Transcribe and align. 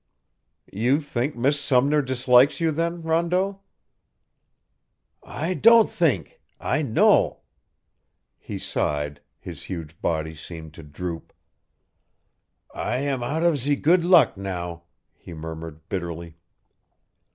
"You 0.73 0.99
think 0.99 1.35
Miss 1.35 1.61
Sumner 1.61 2.01
dislikes 2.01 2.59
you 2.59 2.71
then, 2.71 3.03
Rondeau?" 3.03 3.59
"I 5.21 5.53
don' 5.53 5.85
theenk. 5.85 6.39
I 6.59 6.81
know." 6.81 7.41
He 8.39 8.57
sighed; 8.57 9.21
his 9.37 9.65
huge 9.65 10.01
body 10.01 10.33
seemed 10.33 10.73
to 10.73 10.81
droop. 10.81 11.31
"I 12.73 12.97
am 12.97 13.21
out 13.21 13.43
of 13.43 13.59
zee 13.59 13.75
good 13.75 14.03
luck 14.03 14.35
now," 14.35 14.85
he 15.13 15.35
murmured 15.35 15.87
bitterly. 15.87 16.35